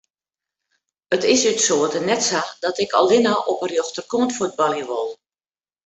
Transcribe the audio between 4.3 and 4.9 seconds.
fuotbalje